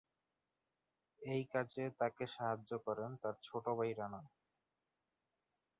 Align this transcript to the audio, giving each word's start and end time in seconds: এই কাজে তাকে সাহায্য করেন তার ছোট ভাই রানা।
এই 1.21 1.43
কাজে 1.53 1.83
তাকে 1.99 2.23
সাহায্য 2.35 2.71
করেন 2.85 3.11
তার 3.21 3.35
ছোট 3.43 3.65
ভাই 3.77 3.91
রানা। 3.93 4.21